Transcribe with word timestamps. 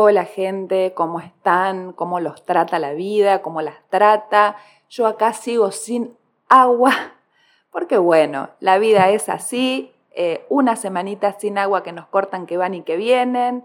Hola 0.00 0.26
gente, 0.26 0.94
¿cómo 0.94 1.18
están? 1.18 1.92
¿Cómo 1.92 2.20
los 2.20 2.44
trata 2.44 2.78
la 2.78 2.92
vida? 2.92 3.42
¿Cómo 3.42 3.62
las 3.62 3.74
trata? 3.90 4.54
Yo 4.88 5.08
acá 5.08 5.32
sigo 5.32 5.72
sin 5.72 6.16
agua, 6.48 6.92
porque 7.72 7.98
bueno, 7.98 8.50
la 8.60 8.78
vida 8.78 9.10
es 9.10 9.28
así, 9.28 9.92
eh, 10.12 10.46
una 10.50 10.76
semanita 10.76 11.32
sin 11.40 11.58
agua 11.58 11.82
que 11.82 11.90
nos 11.90 12.06
cortan, 12.06 12.46
que 12.46 12.56
van 12.56 12.74
y 12.74 12.82
que 12.82 12.96
vienen, 12.96 13.64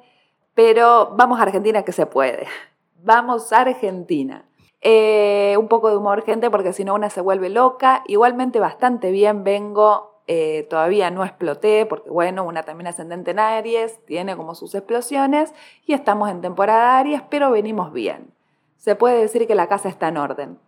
pero 0.55 1.11
vamos 1.15 1.39
a 1.39 1.43
Argentina 1.43 1.83
que 1.83 1.91
se 1.91 2.07
puede. 2.07 2.47
Vamos 3.03 3.53
a 3.53 3.61
Argentina. 3.61 4.49
Eh, 4.81 5.55
un 5.59 5.67
poco 5.67 5.91
de 5.91 5.97
humor, 5.97 6.23
gente, 6.23 6.49
porque 6.49 6.73
si 6.73 6.83
no 6.83 6.95
una 6.95 7.11
se 7.11 7.21
vuelve 7.21 7.51
loca. 7.51 8.01
Igualmente 8.07 8.59
bastante 8.59 9.11
bien 9.11 9.43
vengo 9.43 10.12
eh, 10.27 10.65
todavía 10.69 11.11
no 11.11 11.23
exploté, 11.25 11.85
porque 11.85 12.09
bueno, 12.09 12.43
una 12.43 12.63
también 12.63 12.87
ascendente 12.87 13.31
en 13.31 13.39
Aries, 13.39 13.99
tiene 14.05 14.35
como 14.35 14.55
sus 14.55 14.73
explosiones, 14.75 15.53
y 15.85 15.93
estamos 15.93 16.29
en 16.29 16.41
temporada 16.41 16.97
Aries, 16.97 17.21
pero 17.29 17.51
venimos 17.51 17.91
bien. 17.91 18.33
Se 18.77 18.95
puede 18.95 19.19
decir 19.19 19.47
que 19.47 19.55
la 19.55 19.67
casa 19.67 19.89
está 19.89 20.07
en 20.07 20.17
orden. 20.17 20.59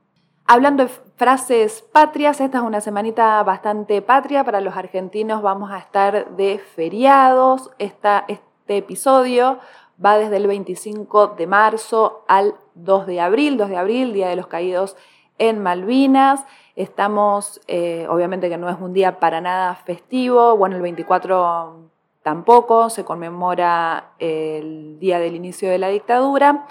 Hablando 0.47 0.83
de 0.83 0.89
frases 1.15 1.81
patrias, 1.81 2.39
esta 2.39 2.59
es 2.59 2.63
una 2.63 2.79
semanita 2.79 3.41
bastante 3.43 4.01
patria 4.01 4.43
para 4.43 4.61
los 4.61 4.77
argentinos, 4.77 5.41
vamos 5.41 5.71
a 5.71 5.79
estar 5.79 6.35
de 6.35 6.59
feriados. 6.59 7.71
este 7.79 8.37
episodio 8.67 9.59
va 10.03 10.17
desde 10.17 10.37
el 10.37 10.47
25 10.47 11.29
de 11.29 11.47
marzo 11.47 12.25
al 12.27 12.55
2 12.75 13.07
de 13.07 13.21
abril, 13.21 13.57
2 13.57 13.69
de 13.69 13.77
abril, 13.77 14.13
Día 14.13 14.27
de 14.27 14.35
los 14.35 14.47
Caídos 14.47 14.95
en 15.37 15.61
Malvinas. 15.61 16.45
Estamos, 16.75 17.61
eh, 17.67 18.05
obviamente 18.09 18.49
que 18.49 18.57
no 18.57 18.69
es 18.69 18.77
un 18.79 18.93
día 18.93 19.19
para 19.19 19.41
nada 19.41 19.75
festivo, 19.75 20.57
bueno, 20.57 20.75
el 20.75 20.81
24 20.81 21.91
tampoco, 22.21 22.89
se 22.89 23.05
conmemora 23.05 24.11
el 24.19 24.99
día 24.99 25.19
del 25.19 25.35
inicio 25.35 25.69
de 25.69 25.77
la 25.77 25.89
dictadura, 25.89 26.65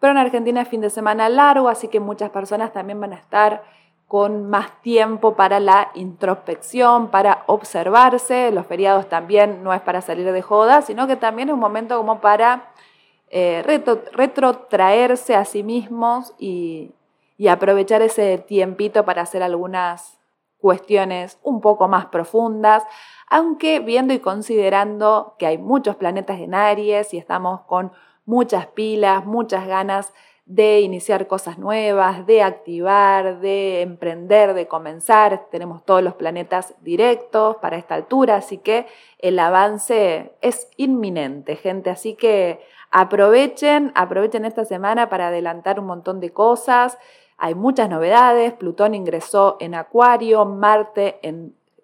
pero 0.00 0.10
en 0.10 0.18
Argentina 0.18 0.62
es 0.62 0.68
fin 0.68 0.80
de 0.80 0.90
semana 0.90 1.28
largo, 1.28 1.68
así 1.68 1.88
que 1.88 2.00
muchas 2.00 2.30
personas 2.30 2.72
también 2.72 3.00
van 3.00 3.12
a 3.12 3.16
estar 3.16 3.62
con 4.08 4.48
más 4.48 4.80
tiempo 4.82 5.34
para 5.34 5.58
la 5.58 5.90
introspección, 5.94 7.08
para 7.08 7.42
observarse. 7.46 8.52
Los 8.52 8.66
feriados 8.66 9.08
también 9.08 9.64
no 9.64 9.72
es 9.74 9.80
para 9.80 10.00
salir 10.00 10.30
de 10.30 10.42
joda, 10.42 10.82
sino 10.82 11.06
que 11.06 11.16
también 11.16 11.48
es 11.48 11.54
un 11.54 11.60
momento 11.60 11.96
como 11.96 12.20
para 12.20 12.70
eh, 13.30 13.64
retrotraerse 14.12 15.34
a 15.34 15.44
sí 15.44 15.64
mismos 15.64 16.34
y, 16.38 16.92
y 17.36 17.48
aprovechar 17.48 18.02
ese 18.02 18.38
tiempito 18.38 19.04
para 19.04 19.22
hacer 19.22 19.42
algunas 19.42 20.18
cuestiones 20.58 21.38
un 21.42 21.60
poco 21.60 21.88
más 21.88 22.06
profundas, 22.06 22.82
aunque 23.28 23.80
viendo 23.80 24.14
y 24.14 24.20
considerando 24.20 25.34
que 25.38 25.46
hay 25.46 25.58
muchos 25.58 25.96
planetas 25.96 26.40
en 26.40 26.54
Aries 26.54 27.12
y 27.14 27.18
estamos 27.18 27.62
con 27.62 27.92
muchas 28.24 28.66
pilas, 28.66 29.24
muchas 29.24 29.66
ganas 29.66 30.12
de 30.46 30.80
iniciar 30.80 31.26
cosas 31.26 31.58
nuevas, 31.58 32.24
de 32.24 32.40
activar, 32.42 33.40
de 33.40 33.82
emprender, 33.82 34.54
de 34.54 34.68
comenzar. 34.68 35.48
Tenemos 35.50 35.84
todos 35.84 36.02
los 36.02 36.14
planetas 36.14 36.74
directos 36.82 37.56
para 37.56 37.76
esta 37.76 37.96
altura, 37.96 38.36
así 38.36 38.58
que 38.58 38.86
el 39.18 39.40
avance 39.40 40.32
es 40.40 40.68
inminente, 40.76 41.56
gente. 41.56 41.90
Así 41.90 42.14
que 42.14 42.60
aprovechen, 42.92 43.90
aprovechen 43.96 44.44
esta 44.44 44.64
semana 44.64 45.08
para 45.08 45.28
adelantar 45.28 45.80
un 45.80 45.86
montón 45.86 46.20
de 46.20 46.30
cosas. 46.30 46.96
Hay 47.38 47.54
muchas 47.54 47.90
novedades, 47.90 48.54
Plutón 48.54 48.94
ingresó 48.94 49.56
en 49.60 49.74
Acuario, 49.74 50.44
Marte 50.46 51.18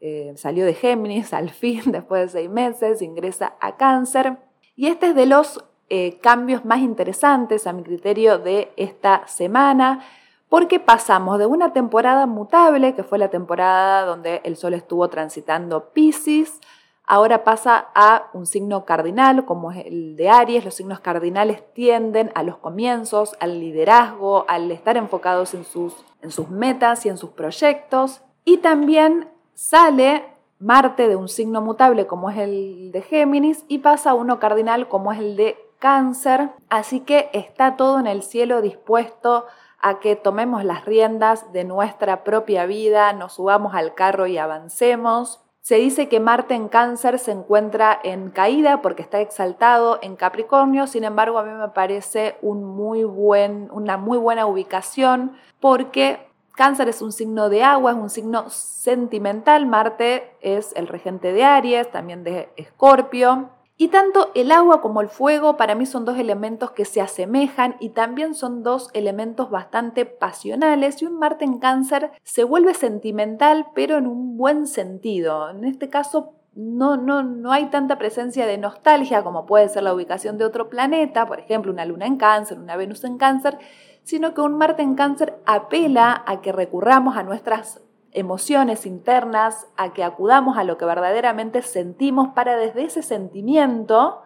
eh, 0.00 0.32
salió 0.36 0.64
de 0.64 0.74
Géminis 0.74 1.32
al 1.32 1.50
fin, 1.50 1.82
después 1.86 2.22
de 2.22 2.40
seis 2.40 2.50
meses, 2.50 3.02
ingresa 3.02 3.54
a 3.60 3.76
Cáncer. 3.76 4.38
Y 4.74 4.86
este 4.86 5.08
es 5.08 5.14
de 5.14 5.26
los 5.26 5.64
eh, 5.88 6.18
cambios 6.20 6.64
más 6.64 6.80
interesantes 6.80 7.66
a 7.66 7.72
mi 7.72 7.82
criterio 7.82 8.38
de 8.38 8.72
esta 8.76 9.26
semana, 9.26 10.04
porque 10.48 10.80
pasamos 10.80 11.38
de 11.38 11.46
una 11.46 11.72
temporada 11.72 12.26
mutable, 12.26 12.94
que 12.94 13.04
fue 13.04 13.18
la 13.18 13.28
temporada 13.28 14.04
donde 14.06 14.40
el 14.44 14.56
Sol 14.56 14.74
estuvo 14.74 15.08
transitando 15.08 15.90
Pisces, 15.92 16.60
ahora 17.04 17.44
pasa 17.44 17.88
a 17.94 18.30
un 18.32 18.46
signo 18.46 18.84
cardinal 18.84 19.44
como 19.44 19.72
es 19.72 19.86
el 19.86 20.16
de 20.16 20.28
Aries. 20.28 20.64
Los 20.64 20.74
signos 20.74 21.00
cardinales 21.00 21.62
tienden 21.74 22.30
a 22.34 22.42
los 22.42 22.58
comienzos, 22.58 23.34
al 23.40 23.60
liderazgo, 23.60 24.44
al 24.48 24.70
estar 24.70 24.96
enfocados 24.96 25.54
en 25.54 25.64
sus, 25.64 25.94
en 26.20 26.30
sus 26.30 26.48
metas 26.48 27.04
y 27.06 27.08
en 27.08 27.18
sus 27.18 27.30
proyectos. 27.30 28.22
Y 28.44 28.58
también 28.58 29.30
sale 29.54 30.32
Marte 30.62 31.08
de 31.08 31.16
un 31.16 31.28
signo 31.28 31.60
mutable 31.60 32.06
como 32.06 32.30
es 32.30 32.38
el 32.38 32.92
de 32.92 33.02
Géminis 33.02 33.64
y 33.66 33.78
pasa 33.78 34.10
a 34.10 34.14
uno 34.14 34.38
cardinal 34.38 34.86
como 34.86 35.12
es 35.12 35.18
el 35.18 35.34
de 35.34 35.56
Cáncer. 35.80 36.50
Así 36.68 37.00
que 37.00 37.30
está 37.32 37.74
todo 37.74 37.98
en 37.98 38.06
el 38.06 38.22
cielo 38.22 38.62
dispuesto 38.62 39.46
a 39.80 39.98
que 39.98 40.14
tomemos 40.14 40.62
las 40.62 40.84
riendas 40.84 41.52
de 41.52 41.64
nuestra 41.64 42.22
propia 42.22 42.66
vida, 42.66 43.12
nos 43.12 43.32
subamos 43.32 43.74
al 43.74 43.94
carro 43.94 44.28
y 44.28 44.38
avancemos. 44.38 45.40
Se 45.62 45.76
dice 45.76 46.08
que 46.08 46.18
Marte 46.18 46.54
en 46.54 46.66
cáncer 46.66 47.20
se 47.20 47.30
encuentra 47.30 47.96
en 48.02 48.30
caída 48.30 48.82
porque 48.82 49.02
está 49.02 49.20
exaltado 49.20 50.00
en 50.02 50.16
Capricornio, 50.16 50.88
sin 50.88 51.04
embargo 51.04 51.38
a 51.38 51.44
mí 51.44 51.52
me 51.52 51.68
parece 51.68 52.36
una 52.42 53.96
muy 53.96 54.18
buena 54.18 54.46
ubicación 54.46 55.36
porque 55.60 56.26
cáncer 56.56 56.88
es 56.88 57.00
un 57.00 57.12
signo 57.12 57.48
de 57.48 57.62
agua, 57.62 57.92
es 57.92 57.96
un 57.96 58.10
signo 58.10 58.50
sentimental, 58.50 59.66
Marte 59.66 60.34
es 60.40 60.72
el 60.74 60.88
regente 60.88 61.32
de 61.32 61.44
Aries, 61.44 61.88
también 61.92 62.24
de 62.24 62.48
Escorpio, 62.56 63.50
y 63.82 63.88
tanto 63.88 64.30
el 64.36 64.52
agua 64.52 64.80
como 64.80 65.00
el 65.00 65.08
fuego 65.08 65.56
para 65.56 65.74
mí 65.74 65.86
son 65.86 66.04
dos 66.04 66.16
elementos 66.16 66.70
que 66.70 66.84
se 66.84 67.00
asemejan 67.00 67.74
y 67.80 67.88
también 67.88 68.36
son 68.36 68.62
dos 68.62 68.88
elementos 68.92 69.50
bastante 69.50 70.06
pasionales 70.06 71.02
y 71.02 71.06
un 71.06 71.18
Marte 71.18 71.44
en 71.44 71.58
cáncer 71.58 72.12
se 72.22 72.44
vuelve 72.44 72.74
sentimental 72.74 73.66
pero 73.74 73.98
en 73.98 74.06
un 74.06 74.36
buen 74.36 74.68
sentido. 74.68 75.50
En 75.50 75.64
este 75.64 75.88
caso 75.88 76.34
no, 76.54 76.96
no, 76.96 77.24
no 77.24 77.50
hay 77.50 77.70
tanta 77.70 77.98
presencia 77.98 78.46
de 78.46 78.56
nostalgia 78.56 79.24
como 79.24 79.46
puede 79.46 79.68
ser 79.68 79.82
la 79.82 79.94
ubicación 79.94 80.38
de 80.38 80.44
otro 80.44 80.68
planeta, 80.70 81.26
por 81.26 81.40
ejemplo 81.40 81.72
una 81.72 81.84
luna 81.84 82.06
en 82.06 82.18
cáncer, 82.18 82.60
una 82.60 82.76
Venus 82.76 83.02
en 83.02 83.18
cáncer, 83.18 83.58
sino 84.04 84.32
que 84.32 84.42
un 84.42 84.58
Marte 84.58 84.82
en 84.82 84.94
cáncer 84.94 85.40
apela 85.44 86.22
a 86.24 86.40
que 86.40 86.52
recurramos 86.52 87.16
a 87.16 87.24
nuestras 87.24 87.80
emociones 88.12 88.86
internas, 88.86 89.66
a 89.76 89.92
que 89.92 90.04
acudamos 90.04 90.56
a 90.56 90.64
lo 90.64 90.78
que 90.78 90.84
verdaderamente 90.84 91.62
sentimos 91.62 92.28
para 92.34 92.56
desde 92.56 92.84
ese 92.84 93.02
sentimiento 93.02 94.22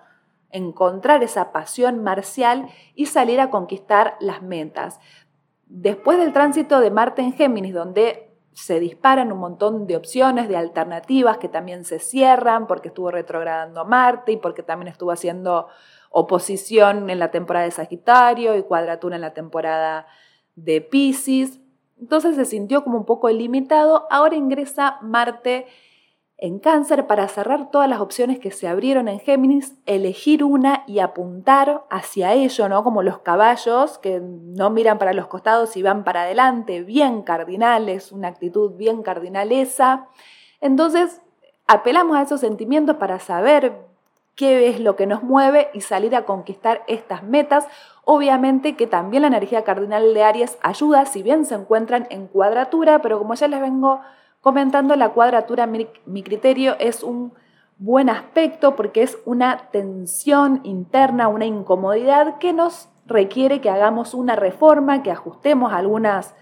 encontrar 0.51 1.23
esa 1.23 1.53
pasión 1.53 2.03
marcial 2.03 2.69
y 2.95 3.07
salir 3.07 3.41
a 3.41 3.51
conquistar 3.51 4.17
las 4.21 4.43
metas. 4.43 5.01
Después 5.67 6.19
del 6.19 6.33
tránsito 6.33 6.81
de 6.81 6.91
Marte 6.91 7.23
en 7.23 7.33
Géminis, 7.33 7.75
donde 7.75 8.27
se 8.53 8.81
disparan 8.81 9.33
un 9.33 9.39
montón 9.39 9.87
de 9.87 9.97
opciones, 9.97 10.49
de 10.49 10.57
alternativas 10.57 11.37
que 11.39 11.49
también 11.49 11.85
se 11.85 11.99
cierran 11.99 12.67
porque 12.67 12.89
estuvo 12.89 13.11
retrogradando 13.11 13.85
Marte 13.85 14.33
y 14.33 14.37
porque 14.39 14.63
también 14.63 14.89
estuvo 14.89 15.11
haciendo 15.11 15.69
oposición 16.11 17.11
en 17.11 17.19
la 17.19 17.31
temporada 17.31 17.67
de 17.67 17.71
Sagitario 17.71 18.57
y 18.57 18.63
cuadratura 18.63 19.17
en 19.17 19.21
la 19.21 19.35
temporada 19.35 20.07
de 20.55 20.81
Pisces. 20.81 21.61
Entonces 22.01 22.37
se 22.37 22.45
sintió 22.45 22.85
como 22.85 22.99
un 22.99 23.05
poco 23.05 23.29
limitado. 23.31 24.07
Ahora 24.11 24.37
ingresa 24.37 24.99
Marte 25.03 25.67
en 26.39 26.59
cáncer 26.59 27.07
para 27.07 27.29
cerrar 27.29 27.71
todas 27.71 27.89
las 27.89 28.01
opciones 28.01 28.39
que 28.39 28.51
se 28.51 28.69
abrieron 28.69 29.09
en 29.09 29.21
Géminis, 29.21 29.75
elegir 29.87 30.45
una 30.45 30.85
y 30.87 30.99
apuntar 30.99 31.85
hacia 31.89 32.35
ello, 32.35 32.69
¿no? 32.69 32.85
Como 32.85 33.03
los 33.03 33.21
caballos 33.21 33.99
que 33.99 34.21
no 34.21 34.69
miran 34.69 34.99
para 34.99 35.15
los 35.15 35.29
costados 35.29 35.77
y 35.79 35.83
van 35.83 36.05
para 36.05 36.23
adelante, 36.23 36.83
bien 36.83 37.23
cardinales, 37.23 38.13
una 38.13 38.29
actitud 38.29 38.77
bien 38.77 39.03
cardinalesa. 39.03 40.09
Entonces, 40.61 41.23
apelamos 41.67 42.17
a 42.19 42.23
esos 42.23 42.41
sentimientos 42.41 42.97
para 42.97 43.19
saber 43.19 43.87
qué 44.35 44.69
es 44.69 44.79
lo 44.79 44.95
que 44.95 45.07
nos 45.07 45.23
mueve 45.23 45.71
y 45.73 45.81
salir 45.81 46.15
a 46.15 46.27
conquistar 46.27 46.85
estas 46.87 47.23
metas. 47.23 47.67
Obviamente 48.09 48.77
que 48.77 48.87
también 48.87 49.23
la 49.23 49.27
energía 49.27 49.65
cardinal 49.65 50.15
de 50.15 50.23
Aries 50.23 50.59
ayuda, 50.63 51.07
si 51.07 51.25
bien 51.25 51.45
se 51.45 51.57
encuentran 51.57 52.07
en 52.11 52.29
cuadratura, 52.29 53.03
pero 53.03 53.19
como 53.19 53.35
ya 53.35 53.49
les 53.49 53.61
vengo 53.61 54.01
comentando, 54.41 54.95
la 54.95 55.09
cuadratura, 55.09 55.67
mi, 55.67 55.89
mi 56.05 56.23
criterio, 56.23 56.77
es 56.79 57.03
un 57.03 57.33
buen 57.79 58.09
aspecto 58.09 58.77
porque 58.77 59.03
es 59.03 59.19
una 59.25 59.71
tensión 59.73 60.61
interna, 60.63 61.27
una 61.27 61.47
incomodidad 61.47 62.39
que 62.39 62.53
nos 62.53 62.89
requiere 63.07 63.61
que 63.61 63.71
hagamos 63.71 64.15
una 64.15 64.37
reforma, 64.37 65.03
que 65.03 65.11
ajustemos 65.11 65.73
algunas 65.73 66.33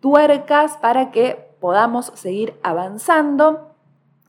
tuercas 0.00 0.76
para 0.76 1.10
que 1.10 1.54
podamos 1.58 2.12
seguir 2.16 2.60
avanzando. 2.62 3.74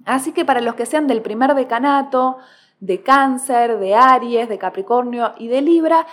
Así 0.05 0.31
que 0.31 0.45
para 0.45 0.61
los 0.61 0.75
que 0.75 0.85
sean 0.85 1.07
del 1.07 1.21
primer 1.21 1.55
decanato, 1.55 2.37
de 2.79 3.01
cáncer, 3.01 3.79
de 3.79 3.95
Aries, 3.95 4.47
de 4.47 4.57
Capricornio 4.57 5.33
y 5.37 5.49
de 5.49 5.61
Libra, 5.61 6.07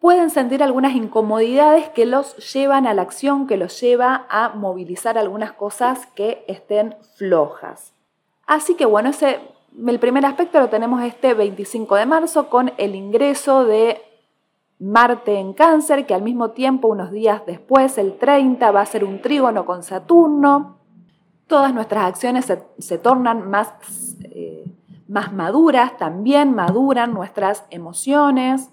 pueden 0.00 0.30
sentir 0.30 0.62
algunas 0.62 0.94
incomodidades 0.94 1.88
que 1.88 2.06
los 2.06 2.36
llevan 2.52 2.86
a 2.86 2.94
la 2.94 3.02
acción, 3.02 3.46
que 3.46 3.56
los 3.56 3.80
lleva 3.80 4.26
a 4.28 4.50
movilizar 4.50 5.18
algunas 5.18 5.52
cosas 5.52 6.06
que 6.14 6.44
estén 6.48 6.94
flojas. 7.16 7.92
Así 8.46 8.74
que 8.74 8.84
bueno, 8.84 9.10
el 9.86 9.98
primer 9.98 10.24
aspecto 10.24 10.60
lo 10.60 10.68
tenemos 10.68 11.02
este 11.02 11.34
25 11.34 11.96
de 11.96 12.06
marzo 12.06 12.48
con 12.48 12.72
el 12.78 12.94
ingreso 12.94 13.64
de 13.64 14.00
Marte 14.78 15.38
en 15.38 15.54
cáncer, 15.54 16.04
que 16.04 16.12
al 16.12 16.20
mismo 16.20 16.50
tiempo, 16.50 16.88
unos 16.88 17.10
días 17.10 17.40
después, 17.46 17.96
el 17.96 18.18
30, 18.18 18.70
va 18.72 18.82
a 18.82 18.86
ser 18.86 19.04
un 19.04 19.22
trígono 19.22 19.64
con 19.64 19.82
Saturno. 19.82 20.76
Todas 21.46 21.72
nuestras 21.72 22.04
acciones 22.04 22.52
se, 22.78 22.98
tornan 22.98 23.48
más, 23.48 23.72
eh, 24.24 24.70
más 25.08 25.32
maduras, 25.32 25.96
también 25.96 26.54
maduran 26.54 27.14
nuestras 27.14 27.64
emociones. 27.70 28.70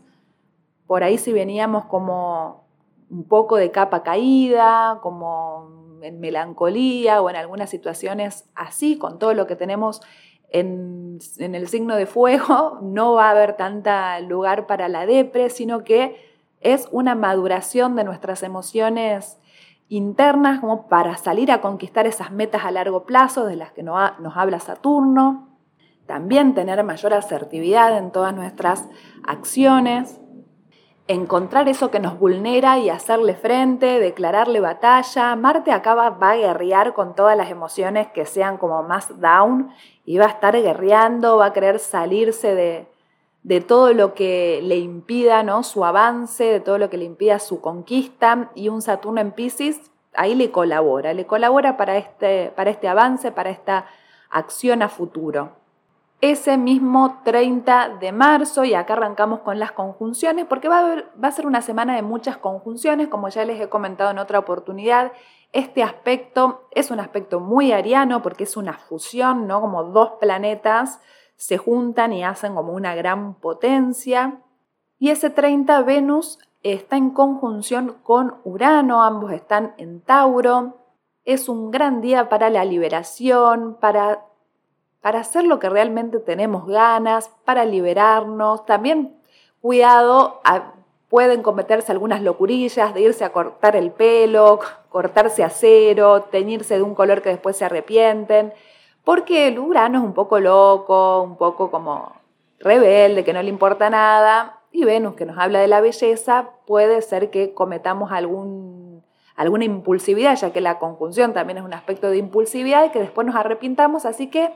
Por 0.87 1.03
ahí 1.03 1.17
si 1.17 1.33
veníamos 1.33 1.85
como 1.85 2.65
un 3.09 3.25
poco 3.25 3.57
de 3.57 3.71
capa 3.71 4.03
caída, 4.03 4.99
como 5.01 5.99
en 6.01 6.19
melancolía 6.19 7.21
o 7.21 7.29
en 7.29 7.35
algunas 7.35 7.69
situaciones 7.69 8.45
así, 8.55 8.97
con 8.97 9.19
todo 9.19 9.33
lo 9.33 9.47
que 9.47 9.55
tenemos 9.55 10.01
en, 10.53 11.19
el 11.39 11.67
signo 11.67 11.95
de 11.95 12.05
fuego 12.05 12.79
no 12.81 13.13
va 13.13 13.27
a 13.27 13.31
haber 13.31 13.57
tanta 13.57 14.19
lugar 14.21 14.67
para 14.67 14.87
la 14.87 15.05
depre, 15.05 15.49
sino 15.49 15.83
que 15.83 16.31
es 16.61 16.87
una 16.91 17.15
maduración 17.15 17.95
de 17.95 18.05
nuestras 18.05 18.43
emociones 18.43 19.39
internas 19.89 20.61
como 20.61 20.87
para 20.87 21.17
salir 21.17 21.51
a 21.51 21.59
conquistar 21.59 22.07
esas 22.07 22.31
metas 22.31 22.63
a 22.63 22.71
largo 22.71 23.03
plazo 23.03 23.45
de 23.45 23.57
las 23.57 23.73
que 23.73 23.83
nos 23.83 24.37
habla 24.37 24.59
Saturno. 24.59 25.49
También 26.05 26.53
tener 26.53 26.83
mayor 26.83 27.13
asertividad 27.13 27.97
en 27.97 28.11
todas 28.11 28.33
nuestras 28.33 28.87
acciones 29.25 30.19
encontrar 31.13 31.69
eso 31.69 31.91
que 31.91 31.99
nos 31.99 32.19
vulnera 32.19 32.77
y 32.77 32.89
hacerle 32.89 33.35
frente, 33.35 33.99
declararle 33.99 34.59
batalla. 34.59 35.35
Marte 35.35 35.71
acá 35.71 35.95
va, 35.95 36.17
a 36.19 36.35
guerrear 36.35 36.93
con 36.93 37.15
todas 37.15 37.37
las 37.37 37.49
emociones 37.49 38.07
que 38.07 38.25
sean 38.25 38.57
como 38.57 38.83
más 38.83 39.19
down 39.19 39.71
y 40.05 40.17
va 40.17 40.25
a 40.25 40.29
estar 40.29 40.53
guerreando, 40.53 41.37
va 41.37 41.47
a 41.47 41.53
querer 41.53 41.79
salirse 41.79 42.55
de, 42.55 42.87
de 43.43 43.61
todo 43.61 43.93
lo 43.93 44.13
que 44.13 44.61
le 44.63 44.77
impida 44.77 45.43
¿no? 45.43 45.63
su 45.63 45.85
avance, 45.85 46.43
de 46.43 46.59
todo 46.59 46.77
lo 46.77 46.89
que 46.89 46.97
le 46.97 47.05
impida 47.05 47.39
su 47.39 47.61
conquista. 47.61 48.51
Y 48.55 48.69
un 48.69 48.81
Saturno 48.81 49.21
en 49.21 49.31
Pisces 49.31 49.91
ahí 50.13 50.35
le 50.35 50.51
colabora, 50.51 51.13
le 51.13 51.25
colabora 51.25 51.77
para 51.77 51.97
este, 51.97 52.51
para 52.55 52.69
este 52.69 52.87
avance, 52.87 53.31
para 53.31 53.49
esta 53.49 53.85
acción 54.29 54.81
a 54.81 54.89
futuro 54.89 55.62
ese 56.23 56.55
mismo 56.57 57.19
30 57.25 57.97
de 57.99 58.13
marzo 58.13 58.63
y 58.63 58.73
acá 58.73 58.93
arrancamos 58.93 59.41
con 59.41 59.59
las 59.59 59.73
conjunciones 59.73 60.45
porque 60.45 60.69
va 60.69 60.79
a, 60.79 60.95
va 61.21 61.27
a 61.27 61.31
ser 61.33 61.45
una 61.45 61.61
semana 61.61 61.97
de 61.97 62.01
muchas 62.01 62.37
conjunciones, 62.37 63.09
como 63.09 63.27
ya 63.27 63.43
les 63.43 63.59
he 63.59 63.67
comentado 63.67 64.11
en 64.11 64.19
otra 64.19 64.39
oportunidad. 64.39 65.11
Este 65.51 65.83
aspecto 65.83 66.69
es 66.71 66.91
un 66.91 67.01
aspecto 67.01 67.41
muy 67.41 67.73
ariano 67.73 68.21
porque 68.21 68.45
es 68.45 68.55
una 68.55 68.71
fusión, 68.71 69.47
¿no? 69.47 69.59
Como 69.59 69.83
dos 69.83 70.13
planetas 70.21 71.01
se 71.35 71.57
juntan 71.57 72.13
y 72.13 72.23
hacen 72.23 72.55
como 72.55 72.71
una 72.71 72.95
gran 72.95 73.33
potencia. 73.33 74.39
Y 74.97 75.09
ese 75.09 75.29
30 75.29 75.81
Venus 75.81 76.39
está 76.61 76.95
en 76.95 77.09
conjunción 77.09 77.97
con 78.01 78.35
Urano, 78.45 79.03
ambos 79.03 79.33
están 79.33 79.73
en 79.77 79.99
Tauro. 79.99 80.77
Es 81.25 81.49
un 81.49 81.69
gran 81.69 81.99
día 81.99 82.29
para 82.29 82.49
la 82.49 82.63
liberación, 82.63 83.77
para 83.81 84.23
para 85.03 85.19
hacer 85.19 85.43
lo 85.43 85.59
que 85.59 85.67
realmente 85.69 86.19
tenemos 86.19 86.65
ganas, 86.65 87.29
para 87.43 87.65
liberarnos. 87.65 88.65
También, 88.65 89.17
cuidado, 89.61 90.41
pueden 91.09 91.43
cometerse 91.43 91.91
algunas 91.91 92.21
locurillas 92.21 92.93
de 92.93 93.01
irse 93.01 93.25
a 93.25 93.33
cortar 93.33 93.75
el 93.75 93.91
pelo, 93.91 94.61
cortarse 94.87 95.43
a 95.43 95.49
cero, 95.49 96.27
teñirse 96.31 96.75
de 96.75 96.83
un 96.83 96.95
color 96.95 97.21
que 97.21 97.27
después 97.27 97.57
se 97.57 97.65
arrepienten, 97.65 98.53
porque 99.03 99.49
el 99.49 99.59
Urano 99.59 99.97
es 99.97 100.05
un 100.05 100.13
poco 100.13 100.39
loco, 100.39 101.21
un 101.21 101.35
poco 101.35 101.69
como 101.69 102.13
rebelde, 102.59 103.25
que 103.25 103.33
no 103.33 103.43
le 103.43 103.49
importa 103.49 103.89
nada, 103.89 104.61
y 104.71 104.85
Venus, 104.85 105.15
que 105.15 105.25
nos 105.25 105.37
habla 105.37 105.59
de 105.59 105.67
la 105.67 105.81
belleza, 105.81 106.51
puede 106.65 107.01
ser 107.01 107.29
que 107.29 107.53
cometamos 107.53 108.13
alguna 108.13 109.65
impulsividad, 109.65 110.37
ya 110.37 110.53
que 110.53 110.61
la 110.61 110.79
conjunción 110.79 111.33
también 111.33 111.57
es 111.57 111.65
un 111.65 111.73
aspecto 111.73 112.09
de 112.09 112.19
impulsividad 112.19 112.85
y 112.85 112.91
que 112.91 112.99
después 112.99 113.27
nos 113.27 113.35
arrepintamos, 113.35 114.05
así 114.05 114.27
que 114.27 114.53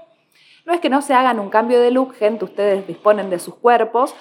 no 0.67 0.73
es 0.73 0.81
que 0.81 0.89
no 0.89 1.01
se 1.01 1.13
hagan 1.13 1.39
un 1.39 1.49
cambio 1.49 1.79
de 1.79 1.91
look, 1.91 2.13
gente, 2.13 2.43
ustedes 2.43 2.85
disponen 2.85 3.29
de 3.29 3.39
sus 3.39 3.55
cuerpos, 3.55 4.13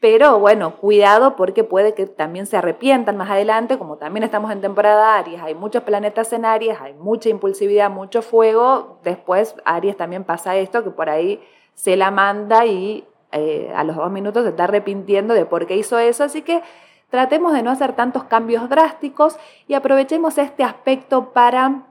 pero 0.00 0.38
bueno, 0.38 0.76
cuidado 0.76 1.34
porque 1.34 1.64
puede 1.64 1.94
que 1.94 2.04
también 2.04 2.44
se 2.44 2.58
arrepientan 2.58 3.16
más 3.16 3.30
adelante, 3.30 3.78
como 3.78 3.96
también 3.96 4.22
estamos 4.22 4.52
en 4.52 4.60
temporada 4.60 5.16
Aries, 5.16 5.40
hay 5.40 5.54
muchos 5.54 5.82
planetas 5.82 6.30
en 6.34 6.44
Aries, 6.44 6.78
hay 6.78 6.92
mucha 6.92 7.30
impulsividad, 7.30 7.90
mucho 7.90 8.20
fuego, 8.20 8.98
después 9.02 9.54
Aries 9.64 9.96
también 9.96 10.24
pasa 10.24 10.56
esto, 10.56 10.84
que 10.84 10.90
por 10.90 11.08
ahí 11.08 11.42
se 11.72 11.96
la 11.96 12.10
manda 12.10 12.66
y 12.66 13.08
eh, 13.32 13.72
a 13.74 13.82
los 13.82 13.96
dos 13.96 14.10
minutos 14.10 14.42
se 14.42 14.50
está 14.50 14.64
arrepintiendo 14.64 15.32
de 15.32 15.46
por 15.46 15.66
qué 15.66 15.74
hizo 15.74 15.98
eso, 15.98 16.22
así 16.22 16.42
que 16.42 16.60
tratemos 17.08 17.54
de 17.54 17.62
no 17.62 17.70
hacer 17.70 17.94
tantos 17.94 18.24
cambios 18.24 18.68
drásticos 18.68 19.38
y 19.68 19.72
aprovechemos 19.72 20.36
este 20.36 20.64
aspecto 20.64 21.32
para 21.32 21.86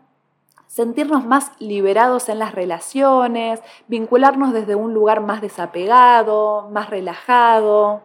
sentirnos 0.73 1.23
más 1.23 1.51
liberados 1.59 2.29
en 2.29 2.39
las 2.39 2.55
relaciones, 2.55 3.61
vincularnos 3.87 4.53
desde 4.53 4.73
un 4.73 4.91
lugar 4.91 5.21
más 5.21 5.39
desapegado, 5.39 6.67
más 6.71 6.89
relajado. 6.89 8.01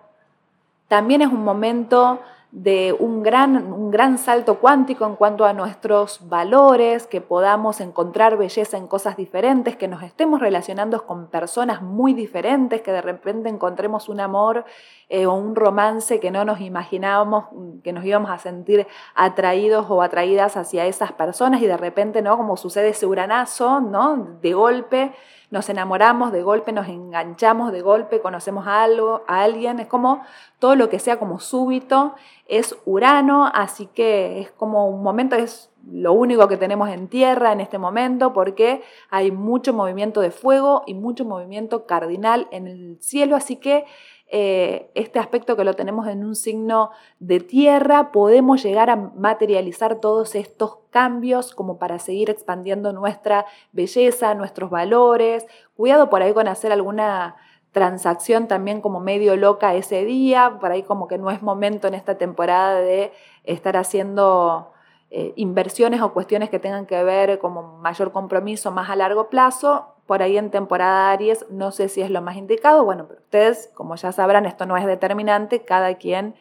También 0.86 1.22
es 1.22 1.28
un 1.28 1.44
momento 1.44 2.20
de 2.50 2.96
un 2.98 3.22
gran, 3.22 3.72
un 3.72 3.90
gran 3.90 4.16
salto 4.16 4.58
cuántico 4.58 5.04
en 5.04 5.16
cuanto 5.16 5.44
a 5.44 5.52
nuestros 5.52 6.26
valores, 6.30 7.06
que 7.06 7.20
podamos 7.20 7.80
encontrar 7.82 8.38
belleza 8.38 8.78
en 8.78 8.86
cosas 8.86 9.18
diferentes, 9.18 9.76
que 9.76 9.86
nos 9.86 10.02
estemos 10.02 10.40
relacionando 10.40 11.06
con 11.06 11.26
personas 11.26 11.82
muy 11.82 12.14
diferentes, 12.14 12.80
que 12.80 12.90
de 12.90 13.02
repente 13.02 13.50
encontremos 13.50 14.08
un 14.08 14.20
amor 14.20 14.64
eh, 15.10 15.26
o 15.26 15.34
un 15.34 15.54
romance 15.56 16.20
que 16.20 16.30
no 16.30 16.46
nos 16.46 16.60
imaginábamos, 16.60 17.44
que 17.84 17.92
nos 17.92 18.04
íbamos 18.04 18.30
a 18.30 18.38
sentir 18.38 18.86
atraídos 19.14 19.86
o 19.90 20.00
atraídas 20.00 20.56
hacia 20.56 20.86
esas 20.86 21.12
personas 21.12 21.60
y 21.60 21.66
de 21.66 21.76
repente, 21.76 22.22
¿no? 22.22 22.38
Como 22.38 22.56
sucede 22.56 22.88
ese 22.88 23.04
uranazo, 23.04 23.80
¿no? 23.80 24.38
De 24.40 24.54
golpe 24.54 25.12
nos 25.50 25.68
enamoramos, 25.68 26.32
de 26.32 26.42
golpe 26.42 26.72
nos 26.72 26.88
enganchamos, 26.88 27.72
de 27.72 27.80
golpe 27.80 28.20
conocemos 28.20 28.66
a, 28.66 28.82
algo, 28.82 29.22
a 29.26 29.42
alguien, 29.42 29.80
es 29.80 29.86
como 29.86 30.22
todo 30.58 30.76
lo 30.76 30.88
que 30.90 30.98
sea 30.98 31.18
como 31.18 31.40
súbito, 31.40 32.14
es 32.46 32.76
Urano, 32.84 33.50
así 33.52 33.86
que 33.86 34.40
es 34.40 34.50
como 34.50 34.88
un 34.88 35.02
momento, 35.02 35.36
es 35.36 35.70
lo 35.90 36.12
único 36.12 36.48
que 36.48 36.56
tenemos 36.56 36.88
en 36.90 37.08
tierra 37.08 37.52
en 37.52 37.60
este 37.60 37.78
momento 37.78 38.32
porque 38.32 38.82
hay 39.10 39.30
mucho 39.30 39.72
movimiento 39.72 40.20
de 40.20 40.30
fuego 40.30 40.82
y 40.86 40.94
mucho 40.94 41.24
movimiento 41.24 41.86
cardinal 41.86 42.48
en 42.50 42.66
el 42.66 42.98
cielo, 43.00 43.36
así 43.36 43.56
que 43.56 43.84
eh, 44.30 44.90
este 44.94 45.18
aspecto 45.18 45.56
que 45.56 45.64
lo 45.64 45.72
tenemos 45.72 46.06
en 46.06 46.22
un 46.22 46.36
signo 46.36 46.90
de 47.18 47.40
tierra, 47.40 48.12
podemos 48.12 48.62
llegar 48.62 48.90
a 48.90 48.96
materializar 48.96 50.00
todos 50.00 50.34
estos 50.34 50.78
cambios 50.90 51.54
como 51.54 51.78
para 51.78 51.98
seguir 51.98 52.28
expandiendo 52.28 52.92
nuestra 52.92 53.46
belleza, 53.72 54.34
nuestros 54.34 54.68
valores. 54.68 55.46
Cuidado 55.76 56.10
por 56.10 56.20
ahí 56.20 56.34
con 56.34 56.46
hacer 56.46 56.72
alguna 56.72 57.36
transacción 57.72 58.48
también 58.48 58.82
como 58.82 59.00
medio 59.00 59.34
loca 59.36 59.74
ese 59.74 60.04
día, 60.04 60.58
por 60.60 60.72
ahí 60.72 60.82
como 60.82 61.08
que 61.08 61.16
no 61.16 61.30
es 61.30 61.42
momento 61.42 61.88
en 61.88 61.94
esta 61.94 62.18
temporada 62.18 62.80
de 62.80 63.12
estar 63.44 63.78
haciendo 63.78 64.72
eh, 65.10 65.32
inversiones 65.36 66.02
o 66.02 66.12
cuestiones 66.12 66.50
que 66.50 66.58
tengan 66.58 66.86
que 66.86 67.02
ver 67.02 67.38
como 67.38 67.78
mayor 67.78 68.12
compromiso 68.12 68.70
más 68.70 68.90
a 68.90 68.96
largo 68.96 69.28
plazo, 69.28 69.94
por 70.06 70.22
ahí 70.22 70.38
en 70.38 70.50
temporada 70.50 71.10
Aries 71.10 71.46
no 71.50 71.70
sé 71.70 71.88
si 71.88 72.00
es 72.00 72.10
lo 72.10 72.22
más 72.22 72.36
indicado, 72.36 72.84
bueno, 72.84 73.06
pero 73.08 73.20
ustedes, 73.20 73.70
como 73.74 73.94
ya 73.96 74.12
sabrán, 74.12 74.46
esto 74.46 74.66
no 74.66 74.76
es 74.76 74.86
determinante, 74.86 75.62
cada 75.62 75.94
quien 75.94 76.34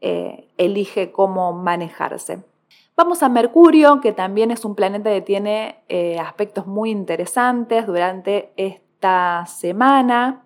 eh, 0.00 0.48
elige 0.56 1.12
cómo 1.12 1.52
manejarse. 1.52 2.42
Vamos 2.96 3.22
a 3.22 3.30
Mercurio, 3.30 4.00
que 4.02 4.12
también 4.12 4.50
es 4.50 4.64
un 4.64 4.74
planeta 4.74 5.10
que 5.10 5.22
tiene 5.22 5.76
eh, 5.88 6.18
aspectos 6.18 6.66
muy 6.66 6.90
interesantes 6.90 7.86
durante 7.86 8.52
esta 8.56 9.46
semana. 9.46 10.44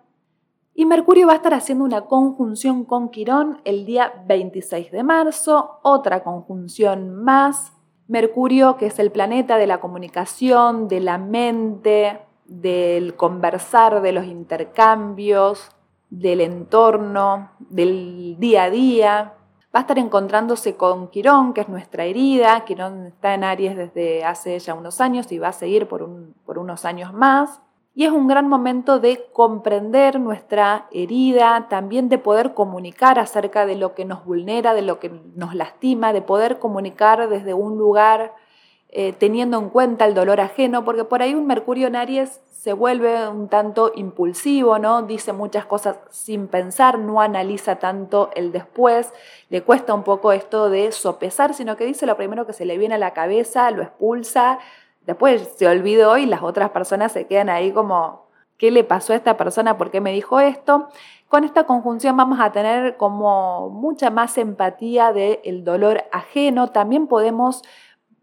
Y 0.77 0.85
Mercurio 0.85 1.27
va 1.27 1.33
a 1.33 1.37
estar 1.37 1.53
haciendo 1.53 1.85
una 1.85 2.01
conjunción 2.01 2.83
con 2.83 3.07
Quirón 3.07 3.61
el 3.63 3.85
día 3.85 4.11
26 4.27 4.91
de 4.91 5.03
marzo, 5.03 5.79
otra 5.83 6.21
conjunción 6.21 7.23
más. 7.23 7.71
Mercurio, 8.09 8.75
que 8.75 8.87
es 8.87 8.99
el 8.99 9.09
planeta 9.09 9.55
de 9.55 9.67
la 9.67 9.79
comunicación, 9.79 10.89
de 10.89 10.99
la 10.99 11.17
mente, 11.17 12.19
del 12.43 13.15
conversar, 13.15 14.01
de 14.01 14.11
los 14.11 14.25
intercambios, 14.25 15.71
del 16.09 16.41
entorno, 16.41 17.51
del 17.59 18.35
día 18.37 18.63
a 18.63 18.69
día. 18.69 19.33
Va 19.73 19.79
a 19.79 19.81
estar 19.81 19.97
encontrándose 19.97 20.75
con 20.75 21.07
Quirón, 21.07 21.53
que 21.53 21.61
es 21.61 21.69
nuestra 21.69 22.03
herida. 22.03 22.65
Quirón 22.65 23.07
está 23.07 23.33
en 23.33 23.45
Aries 23.45 23.77
desde 23.77 24.25
hace 24.25 24.59
ya 24.59 24.73
unos 24.73 24.99
años 24.99 25.31
y 25.31 25.39
va 25.39 25.47
a 25.47 25.53
seguir 25.53 25.87
por, 25.87 26.05
por 26.45 26.59
unos 26.59 26.83
años 26.83 27.13
más. 27.13 27.61
Y 27.95 28.03
es 28.03 28.11
un 28.11 28.27
gran 28.27 28.49
momento 28.49 28.99
de 28.99 29.25
comprender 29.31 30.19
nuestra 30.19 30.87
herida, 30.91 31.67
también 31.69 32.09
de 32.09 32.17
poder 32.17 32.53
comunicar 32.53 33.17
acerca 33.19 33.65
de 33.65 33.75
lo 33.75 33.95
que 33.95 34.03
nos 34.03 34.25
vulnera, 34.25 34.73
de 34.73 34.81
lo 34.81 34.99
que 34.99 35.09
nos 35.35 35.55
lastima, 35.55 36.11
de 36.11 36.21
poder 36.21 36.59
comunicar 36.59 37.29
desde 37.29 37.53
un 37.53 37.77
lugar 37.77 38.33
eh, 38.89 39.13
teniendo 39.13 39.57
en 39.59 39.69
cuenta 39.69 40.05
el 40.05 40.13
dolor 40.13 40.39
ajeno, 40.39 40.85
porque 40.85 41.03
por 41.03 41.21
ahí 41.21 41.35
un 41.35 41.47
Mercurio 41.47 41.87
en 41.87 41.95
Aries 41.95 42.41
se 42.49 42.73
vuelve 42.73 43.27
un 43.27 43.49
tanto 43.49 43.91
impulsivo, 43.93 44.79
¿no? 44.79 45.03
Dice 45.03 45.33
muchas 45.33 45.65
cosas 45.65 45.97
sin 46.09 46.47
pensar, 46.47 46.97
no 46.97 47.21
analiza 47.21 47.75
tanto 47.75 48.29
el 48.35 48.51
después, 48.51 49.11
le 49.49 49.61
cuesta 49.63 49.93
un 49.93 50.03
poco 50.03 50.31
esto 50.31 50.69
de 50.69 50.91
sopesar, 50.91 51.53
sino 51.53 51.75
que 51.77 51.85
dice 51.85 52.05
lo 52.05 52.17
primero 52.17 52.47
que 52.47 52.53
se 52.53 52.65
le 52.65 52.77
viene 52.77 52.95
a 52.95 52.97
la 52.97 53.13
cabeza, 53.13 53.69
lo 53.71 53.83
expulsa, 53.83 54.59
después 55.05 55.53
se 55.55 55.67
olvidó 55.67 56.17
y 56.17 56.25
las 56.25 56.43
otras 56.43 56.69
personas 56.71 57.11
se 57.11 57.27
quedan 57.27 57.49
ahí 57.49 57.71
como, 57.71 58.27
¿qué 58.57 58.71
le 58.71 58.83
pasó 58.83 59.13
a 59.13 59.15
esta 59.15 59.37
persona? 59.37 59.77
¿Por 59.77 59.91
qué 59.91 60.01
me 60.01 60.11
dijo 60.11 60.39
esto? 60.39 60.89
Con 61.27 61.43
esta 61.43 61.65
conjunción 61.65 62.15
vamos 62.15 62.39
a 62.39 62.51
tener 62.51 62.97
como 62.97 63.69
mucha 63.69 64.09
más 64.09 64.37
empatía 64.37 65.11
del 65.11 65.63
dolor 65.63 66.03
ajeno, 66.11 66.71
también 66.71 67.07
podemos 67.07 67.61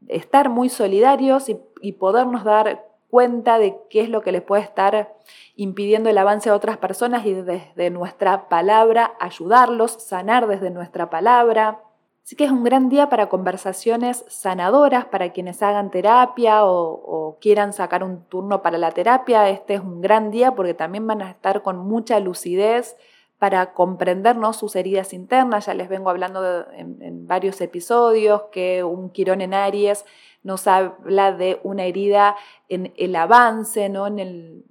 estar 0.08 0.48
muy 0.48 0.68
solidarios 0.68 1.48
y, 1.48 1.60
y 1.80 1.92
podernos 1.92 2.44
dar 2.44 2.84
cuenta 3.12 3.58
de 3.58 3.76
qué 3.90 4.00
es 4.00 4.08
lo 4.08 4.22
que 4.22 4.32
les 4.32 4.40
puede 4.40 4.62
estar 4.62 5.14
impidiendo 5.54 6.08
el 6.08 6.16
avance 6.16 6.48
a 6.48 6.54
otras 6.54 6.78
personas 6.78 7.26
y 7.26 7.34
desde 7.34 7.90
nuestra 7.90 8.48
palabra 8.48 9.12
ayudarlos, 9.20 9.92
sanar 10.02 10.46
desde 10.46 10.70
nuestra 10.70 11.10
palabra. 11.10 11.82
Así 12.24 12.36
que 12.36 12.44
es 12.44 12.52
un 12.52 12.62
gran 12.62 12.88
día 12.88 13.08
para 13.08 13.28
conversaciones 13.28 14.24
sanadoras, 14.28 15.06
para 15.06 15.32
quienes 15.32 15.62
hagan 15.62 15.90
terapia 15.90 16.64
o, 16.64 17.36
quieran 17.40 17.72
sacar 17.72 18.04
un 18.04 18.24
turno 18.26 18.62
para 18.62 18.78
la 18.78 18.92
terapia. 18.92 19.48
Este 19.48 19.74
es 19.74 19.80
un 19.80 20.00
gran 20.00 20.30
día 20.30 20.54
porque 20.54 20.74
también 20.74 21.06
van 21.06 21.22
a 21.22 21.30
estar 21.30 21.62
con 21.62 21.78
mucha 21.78 22.20
lucidez 22.20 22.96
para 23.38 23.72
comprendernos 23.72 24.56
sus 24.56 24.76
heridas 24.76 25.12
internas. 25.12 25.66
Ya 25.66 25.74
les 25.74 25.88
vengo 25.88 26.10
hablando 26.10 26.70
en, 26.72 27.02
en 27.02 27.26
varios 27.26 27.60
episodios 27.60 28.42
que 28.52 28.84
un 28.84 29.10
quirón 29.10 29.40
en 29.40 29.54
Aries 29.54 30.04
nos 30.44 30.66
habla 30.66 31.32
de 31.32 31.60
una 31.62 31.84
herida 31.84 32.36
en 32.68 32.92
el 32.96 33.16
avance, 33.16 33.88
¿no? 33.88 34.06
en 34.06 34.18
el 34.18 34.64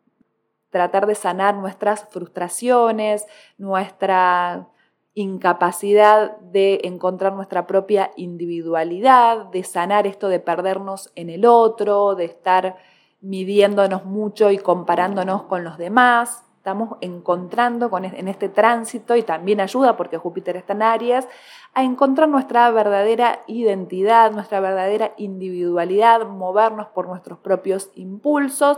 tratar 0.70 1.06
de 1.06 1.16
sanar 1.16 1.56
nuestras 1.56 2.08
frustraciones, 2.10 3.26
nuestra 3.58 4.68
incapacidad 5.14 6.38
de 6.40 6.82
encontrar 6.84 7.34
nuestra 7.34 7.68
propia 7.68 8.12
individualidad, 8.16 9.46
de 9.46 9.64
sanar 9.64 10.08
esto 10.08 10.30
de 10.30 10.40
perdernos 10.40 11.12
en 11.16 11.30
el 11.30 11.46
otro, 11.46 12.16
de 12.16 12.26
estar 12.26 12.78
midiéndonos 13.20 14.06
mucho 14.06 14.52
y 14.52 14.58
comparándonos 14.58 15.44
con 15.44 15.64
los 15.64 15.78
demás 15.78 16.44
estamos 16.62 17.00
encontrando 17.02 17.90
con, 17.90 18.06
en 18.06 18.28
este 18.28 18.48
tránsito 18.48 19.16
y 19.16 19.24
también 19.24 19.60
ayuda 19.60 19.98
porque 19.98 20.20
Júpiter 20.20 20.58
está 20.58 20.74
en 20.74 20.84
Aries 20.84 21.28
a 21.74 21.84
encontrar 21.84 22.30
nuestra 22.30 22.70
verdadera 22.70 23.40
identidad, 23.48 24.32
nuestra 24.32 24.60
verdadera 24.60 25.14
individualidad, 25.18 26.28
movernos 26.28 26.86
por 26.90 27.08
nuestros 27.08 27.40
propios 27.40 27.90
impulsos. 27.96 28.78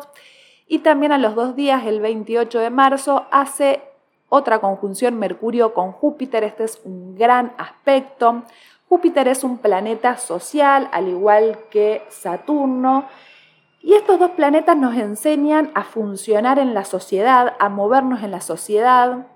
Y 0.66 0.80
también 0.80 1.12
a 1.12 1.18
los 1.18 1.36
dos 1.36 1.58
días, 1.58 1.86
el 1.86 2.00
28 2.00 2.58
de 2.58 2.70
marzo, 2.70 3.26
hace 3.32 3.84
otra 4.36 4.60
conjunción 4.60 5.20
Mercurio 5.20 5.76
con 5.76 5.92
Júpiter. 5.92 6.44
Este 6.44 6.64
es 6.64 6.82
un 6.84 7.16
gran 7.16 7.54
aspecto. 7.60 8.42
Júpiter 8.90 9.28
es 9.28 9.44
un 9.44 9.60
planeta 9.60 10.18
social, 10.18 10.90
al 10.92 11.08
igual 11.08 11.60
que 11.70 12.02
Saturno. 12.10 13.06
Y 13.84 13.94
estos 13.94 14.18
dos 14.18 14.32
planetas 14.32 14.76
nos 14.76 14.96
enseñan 14.96 15.70
a 15.76 15.84
funcionar 15.84 16.58
en 16.58 16.74
la 16.74 16.84
sociedad, 16.84 17.54
a 17.60 17.70
movernos 17.70 18.24
en 18.24 18.32
la 18.32 18.42
sociedad. 18.42 19.28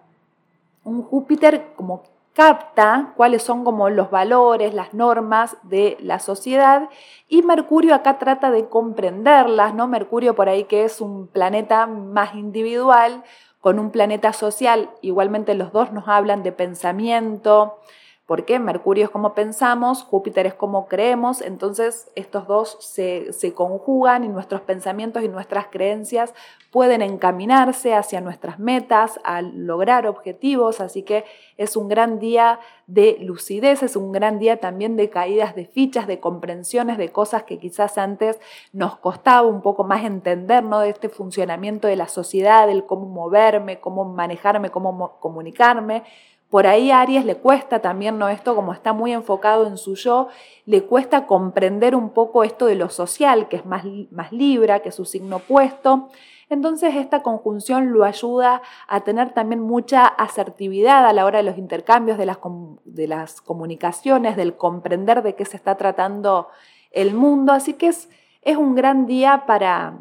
Un 0.84 1.04
Júpiter 1.04 1.74
como 1.76 2.02
capta 2.34 3.14
cuáles 3.16 3.42
son 3.42 3.64
como 3.64 3.90
los 3.90 4.10
valores, 4.10 4.74
las 4.74 4.94
normas 4.94 5.58
de 5.64 5.98
la 6.00 6.20
sociedad 6.20 6.88
y 7.28 7.42
Mercurio 7.42 7.96
acá 7.96 8.20
trata 8.20 8.52
de 8.52 8.70
comprenderlas, 8.70 9.74
¿no? 9.74 9.88
Mercurio 9.88 10.36
por 10.36 10.48
ahí 10.48 10.66
que 10.66 10.84
es 10.84 11.02
un 11.02 11.26
planeta 11.26 11.88
más 11.88 12.36
individual 12.36 13.24
con 13.68 13.80
un 13.80 13.92
planeta 13.92 14.32
social, 14.32 14.92
igualmente 15.02 15.54
los 15.54 15.74
dos 15.74 15.92
nos 15.92 16.08
hablan 16.08 16.42
de 16.42 16.54
pensamiento, 16.54 17.80
porque 18.28 18.60
Mercurio 18.60 19.06
es 19.06 19.10
como 19.10 19.34
pensamos, 19.34 20.04
Júpiter 20.04 20.46
es 20.46 20.54
como 20.54 20.90
creemos, 20.90 21.42
entonces 21.42 22.12
estos 22.14 22.46
dos 22.46 22.78
se, 22.82 23.54
conjugan 23.54 24.26
y 24.26 24.28
nuestros 24.28 24.60
pensamientos 24.60 25.24
y 25.24 25.30
nuestras 25.30 25.68
creencias 25.68 26.34
pueden 26.70 27.02
encaminarse 27.02 27.96
hacia 27.96 28.20
nuestras 28.20 28.60
metas, 28.60 29.18
a 29.24 29.42
lograr 29.42 30.06
objetivos, 30.08 30.82
así 30.82 31.04
que 31.04 31.24
es 31.56 31.78
un 31.78 31.88
gran 31.88 32.20
día 32.20 32.60
de 32.86 33.18
lucidez, 33.22 33.82
es 33.82 33.96
un 33.96 34.12
gran 34.12 34.40
día 34.40 34.58
también 34.58 34.98
de 34.98 35.10
caídas 35.10 35.56
de 35.56 35.66
fichas, 35.66 36.06
de 36.06 36.20
comprensiones 36.20 36.98
de 36.98 37.10
cosas 37.10 37.44
que 37.44 37.60
quizás 37.60 37.98
antes 37.98 38.42
nos 38.74 38.98
costaba 38.98 39.48
un 39.48 39.62
poco 39.62 39.86
más 39.86 40.04
entender, 40.04 40.66
¿no? 40.66 40.82
De 40.82 40.90
este 40.90 41.08
funcionamiento 41.08 41.88
de 41.88 41.96
la 41.96 42.10
sociedad, 42.10 42.70
el 42.70 42.86
cómo 42.86 43.06
moverme, 43.06 43.80
cómo 43.80 44.04
manejarme, 44.04 44.70
cómo 44.70 45.18
comunicarme 45.22 46.04
por 46.50 46.66
ahí 46.66 46.92
a 46.92 47.02
Aries 47.02 47.26
le 47.26 47.36
cuesta 47.36 47.80
también, 47.80 48.18
¿no? 48.18 48.30
Esto 48.30 48.56
como 48.56 48.74
está 48.74 48.94
muy 48.94 49.12
enfocado 49.12 49.68
en 49.68 49.78
su 49.78 49.96
yo, 49.96 50.30
le 50.66 50.84
cuesta 50.84 51.28
comprender 51.28 51.96
un 51.96 52.12
poco 52.12 52.44
esto 52.44 52.66
de 52.66 52.76
lo 52.76 52.90
social, 52.90 53.48
que 53.50 53.58
es 53.58 53.66
más, 53.66 53.84
más 54.12 54.32
Libra, 54.32 54.80
que 54.80 54.90
es 54.90 54.96
su 54.96 55.06
signo 55.06 55.38
opuesto. 55.38 56.10
Entonces 56.50 56.96
esta 56.96 57.22
conjunción 57.22 57.92
lo 57.92 58.06
ayuda 58.06 58.62
a 58.88 59.02
tener 59.02 59.34
también 59.34 59.62
mucha 59.62 60.06
asertividad 60.06 61.06
a 61.06 61.12
la 61.12 61.26
hora 61.26 61.40
de 61.40 61.44
los 61.44 61.58
intercambios, 61.58 62.18
de 62.18 62.26
las, 62.26 62.38
de 62.86 63.08
las 63.08 63.42
comunicaciones, 63.42 64.38
del 64.38 64.56
comprender 64.56 65.24
de 65.24 65.36
qué 65.36 65.44
se 65.44 65.58
está 65.58 65.76
tratando 65.76 66.48
el 66.92 67.14
mundo. 67.14 67.52
Así 67.52 67.74
que 67.74 67.88
es, 67.88 68.10
es 68.42 68.56
un 68.56 68.76
gran 68.76 69.06
día 69.06 69.44
para, 69.46 70.00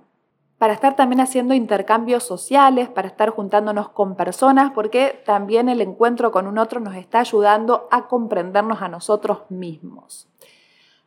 para 0.58 0.72
estar 0.72 0.96
también 0.96 1.20
haciendo 1.20 1.54
intercambios 1.54 2.24
sociales, 2.24 2.88
para 2.88 3.08
estar 3.08 3.30
juntándonos 3.30 3.90
con 3.90 4.16
personas, 4.16 4.72
porque 4.72 5.22
también 5.26 5.68
el 5.68 5.80
encuentro 5.80 6.32
con 6.32 6.46
un 6.46 6.58
otro 6.58 6.80
nos 6.80 6.96
está 6.96 7.20
ayudando 7.20 7.88
a 7.90 8.06
comprendernos 8.06 8.80
a 8.80 8.88
nosotros 8.88 9.40
mismos. 9.50 10.28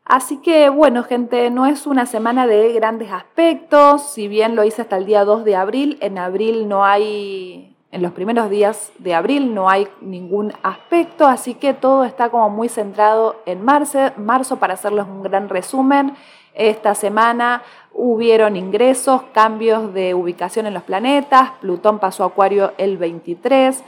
Así 0.05 0.37
que 0.37 0.69
bueno, 0.69 1.03
gente, 1.03 1.49
no 1.51 1.65
es 1.65 1.85
una 1.85 2.05
semana 2.05 2.47
de 2.47 2.73
grandes 2.73 3.11
aspectos, 3.11 4.01
si 4.03 4.27
bien 4.27 4.55
lo 4.55 4.63
hice 4.63 4.81
hasta 4.81 4.97
el 4.97 5.05
día 5.05 5.23
2 5.23 5.43
de 5.43 5.55
abril, 5.55 5.97
en 6.01 6.17
abril 6.17 6.67
no 6.67 6.83
hay, 6.83 7.75
en 7.91 8.01
los 8.01 8.11
primeros 8.13 8.49
días 8.49 8.91
de 8.97 9.13
abril 9.13 9.53
no 9.53 9.69
hay 9.69 9.87
ningún 10.01 10.53
aspecto, 10.63 11.27
así 11.27 11.53
que 11.53 11.75
todo 11.75 12.05
está 12.05 12.29
como 12.29 12.49
muy 12.49 12.69
centrado 12.69 13.35
en 13.45 13.63
marzo, 13.63 13.99
marzo 14.17 14.57
para 14.57 14.73
hacerles 14.75 15.05
un 15.05 15.21
gran 15.21 15.47
resumen. 15.47 16.15
Esta 16.53 16.95
semana 16.95 17.63
hubieron 17.93 18.55
ingresos, 18.55 19.23
cambios 19.33 19.93
de 19.93 20.13
ubicación 20.13 20.65
en 20.65 20.73
los 20.73 20.83
planetas, 20.83 21.51
Plutón 21.61 21.99
pasó 21.99 22.23
a 22.23 22.27
Acuario 22.27 22.73
el 22.77 22.97
23, 22.97 23.83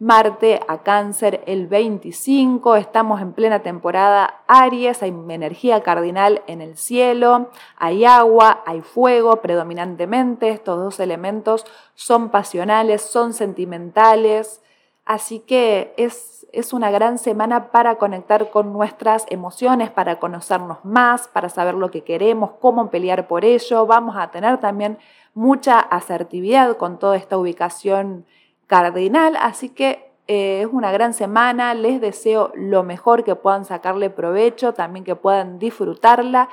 Marte 0.00 0.60
a 0.68 0.84
Cáncer 0.84 1.42
el 1.46 1.66
25, 1.66 2.76
estamos 2.76 3.20
en 3.20 3.32
plena 3.32 3.60
temporada 3.60 4.42
Aries, 4.46 5.02
hay 5.02 5.12
energía 5.28 5.82
cardinal 5.82 6.42
en 6.46 6.60
el 6.60 6.76
cielo, 6.76 7.50
hay 7.76 8.04
agua, 8.04 8.62
hay 8.64 8.80
fuego 8.80 9.42
predominantemente, 9.42 10.50
estos 10.50 10.78
dos 10.78 11.00
elementos 11.00 11.66
son 11.94 12.30
pasionales, 12.30 13.02
son 13.02 13.34
sentimentales, 13.34 14.62
así 15.08 15.40
que 15.40 15.92
es 15.96 16.38
es 16.52 16.72
una 16.72 16.90
gran 16.90 17.18
semana 17.18 17.70
para 17.70 17.96
conectar 17.96 18.50
con 18.50 18.72
nuestras 18.72 19.26
emociones, 19.28 19.90
para 19.90 20.18
conocernos 20.18 20.78
más, 20.84 21.28
para 21.28 21.48
saber 21.48 21.74
lo 21.74 21.90
que 21.90 22.04
queremos, 22.04 22.52
cómo 22.60 22.90
pelear 22.90 23.28
por 23.28 23.44
ello. 23.44 23.86
Vamos 23.86 24.16
a 24.16 24.30
tener 24.30 24.58
también 24.58 24.98
mucha 25.34 25.78
asertividad 25.78 26.76
con 26.76 26.98
toda 26.98 27.16
esta 27.16 27.36
ubicación 27.36 28.26
cardinal, 28.66 29.36
así 29.40 29.68
que 29.68 30.10
eh, 30.26 30.62
es 30.62 30.68
una 30.70 30.90
gran 30.90 31.14
semana, 31.14 31.74
les 31.74 32.00
deseo 32.00 32.52
lo 32.54 32.82
mejor, 32.82 33.24
que 33.24 33.34
puedan 33.34 33.64
sacarle 33.64 34.10
provecho, 34.10 34.74
también 34.74 35.04
que 35.04 35.16
puedan 35.16 35.58
disfrutarla 35.58 36.48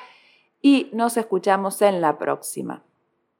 y 0.61 0.89
nos 0.93 1.17
escuchamos 1.17 1.81
en 1.81 1.99
la 1.99 2.17
próxima. 2.17 2.83